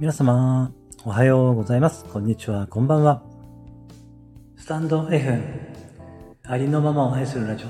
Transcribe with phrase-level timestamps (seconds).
[0.00, 0.72] 皆様、
[1.04, 2.06] おはようございます。
[2.06, 3.22] こんにちは、こんばんは。
[4.56, 5.38] スタンド F、
[6.42, 7.68] ありのままを愛するラジオ、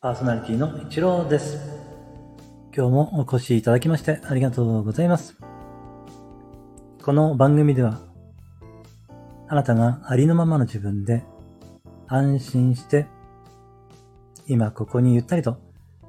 [0.00, 1.58] パーソナリティの一郎です。
[2.72, 5.36] 今日もお越しいただきましてありがとうございます。
[7.02, 7.98] この番組では、
[9.48, 11.24] あなたがありのままの自分で
[12.06, 13.08] 安心して、
[14.46, 15.58] 今ここにゆったりと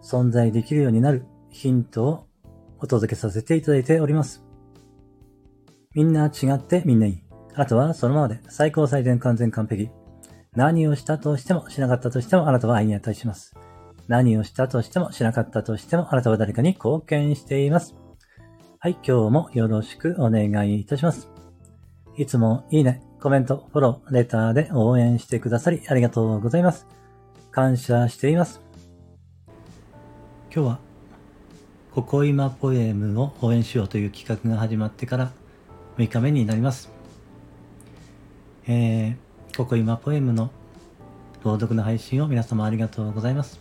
[0.04, 2.28] 存在できるようになるヒントを
[2.78, 4.51] お届けさせていただいております。
[5.94, 7.24] みんな違ってみんないい。
[7.54, 9.90] あとはそのままで最高最善完全完璧。
[10.56, 13.54] 何をしたとしてもしなかったとしてもあなたは愛に値します。
[14.08, 17.96] 何をしたとしてもしなかったとしてもあなたは誰かに貢献しています。
[18.80, 21.30] はい、今日もよろしくお願いいたします。
[22.18, 26.88] いつもいいね、コメント、フォロー、レターで応援してくださりありがとうございます。
[27.52, 28.62] 感謝しています。
[30.54, 30.80] 今日は、
[31.94, 35.32] ここ今ポエムを応援しようという企画が始まってから
[36.02, 36.90] 6日目になります。
[38.68, 40.50] えー、ここ今ポエムの
[41.44, 43.60] 朗読の配信を皆様ありがとうございます。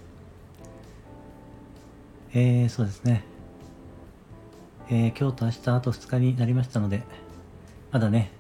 [2.33, 3.25] えー、そうですね。
[4.89, 7.03] えー、今日と明日あと2日になりましたので、
[7.93, 8.31] まだね、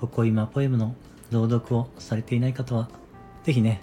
[0.00, 0.96] ここ今ポエムの
[1.30, 2.88] 朗読をされていない方は、
[3.44, 3.80] ぜひね、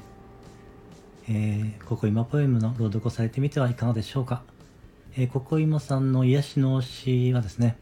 [1.30, 4.44] えー、ここ今ポエムの朗読をされてみてはいかがでしょうか。
[5.16, 7.78] えー、ここ今さんの癒しの詩はですね、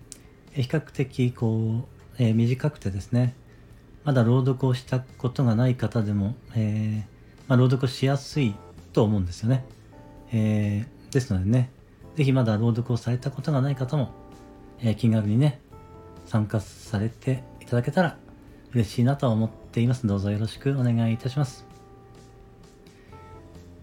[0.55, 1.87] 比較的こ
[2.19, 3.33] う、えー短くてですね、
[4.03, 8.53] まだ朗読をしたことがない方でも、えーまあ、朗読しやすい
[8.91, 9.65] と思うんですよね。
[10.31, 11.69] えーですのでね、
[12.15, 14.11] ぜひまだ朗読をされたことがない方も、
[14.79, 15.59] えー気軽にね、
[16.25, 18.17] 参加されていただけたら
[18.73, 20.05] 嬉しいなと思っています。
[20.05, 21.65] どうぞよろしくお願いいたします。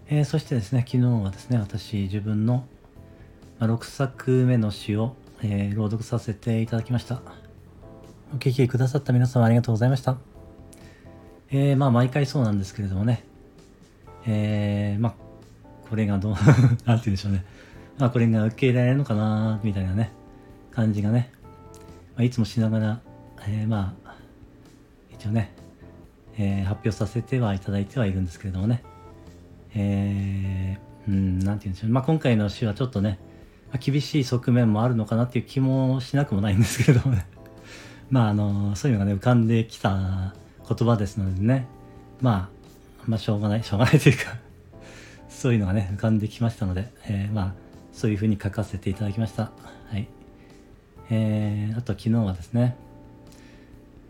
[0.07, 2.65] えーそしてですね、昨日はですね、私自分の
[3.59, 7.21] 6作目の詩を、えー朗読させていただきました。
[8.33, 10.17] お聞きくださった皆様ありがとうございました。
[11.51, 13.23] えーまあ毎回そうなんですけれどもね、
[14.25, 15.15] えーまあ
[15.89, 17.43] これがどう、 なんて言うんでしょうね。
[17.97, 20.11] まあこれが受け入れられるのかな、みたいなね、
[20.71, 21.31] 感じがね、
[22.15, 23.01] まあ、いつもしながら、
[23.47, 24.15] えーまあ、
[25.11, 25.51] 一応ね、
[26.37, 28.83] えー発表させてはいただいてはいるんですけれどもね、
[29.73, 31.89] えー、うん、なんて言うんでしょう。
[31.89, 33.19] まあ今回の詩はちょっとね、
[33.77, 37.25] 厳しい側面もあるのかなっていう気もしなくもないんですけれどもね。
[38.09, 40.33] まああの、そういうのがね、浮かんできた
[40.67, 41.67] 言葉ですのでね、
[42.21, 42.49] ま
[42.99, 44.37] ああん、ましょうがない、しょうがないというか、
[45.29, 47.53] そういうのがね、浮かんできましたので、えーまあ、
[47.93, 49.51] そういうふうに書かせていただきました。
[49.89, 50.07] はい。
[51.09, 52.75] えー、あと昨日はですね、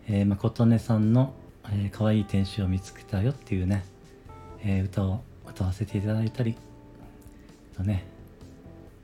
[0.08, 1.34] えー、まあ、琴音さんの、
[1.70, 3.84] えー、可愛い天使を見つけたよっていうね、
[4.64, 6.56] えー歌を歌わせていただいたり、
[7.76, 8.04] とね、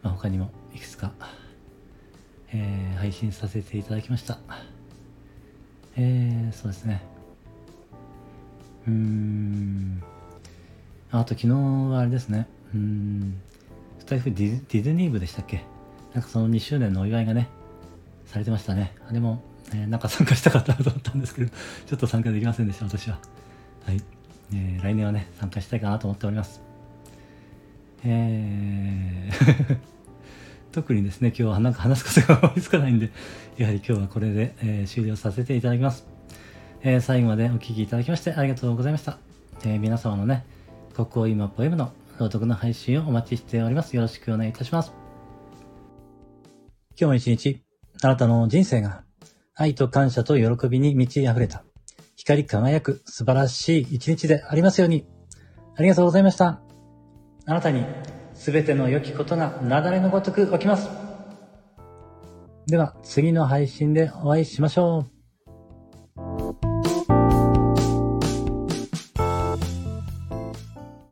[0.09, 1.13] まあ、他にもいくつか、
[2.51, 4.39] えー配信させていただきました。
[5.97, 7.03] えー、そうですね。
[8.87, 10.03] うーん。
[11.11, 12.49] あと昨日はあれですね。
[12.75, 13.41] うん。
[13.99, 15.63] スタイフディズディズニー部でしたっけ？
[16.15, 17.49] なんかその2周年のお祝いがね、
[18.25, 18.95] されてましたね。
[19.09, 19.43] あれも、
[19.73, 23.19] えーなんか参加したかったなと思ったんですけど、ちょっと参加できませんでした、私は。
[23.85, 24.03] はい。
[24.55, 26.63] えー来年はね、参加したいかなと思っております。
[28.05, 29.98] えー
[30.73, 33.11] 特にですね、今日はなんか話すことが思いつかないんで、
[33.57, 36.07] やはり今日はこれで、えー終了させていただきます。
[36.83, 39.19] えー最後までお聞きいただきましてありがとうございました。
[39.65, 40.45] えー皆様のね、
[40.95, 43.97] ここ今ポエムの朗読の配信をお待ちしております。
[43.97, 44.93] よろしくお願いいたします。
[46.91, 47.63] 今日も一日、
[48.03, 49.05] あなたの人生が
[49.55, 51.65] 愛と感謝と喜びに満ち溢れた、
[52.17, 55.07] 光り輝く素晴らしい一日でありますように。
[55.77, 56.61] ありがとうございました。
[57.47, 57.85] あなたに
[58.39, 60.89] すべての良きことが雪崩のごとく起きます。
[62.69, 65.18] では、次の配信でお会いしましょう。